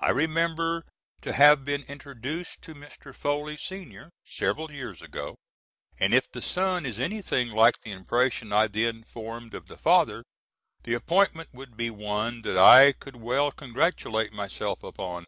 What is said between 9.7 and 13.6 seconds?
father, the appointment would be one that I could well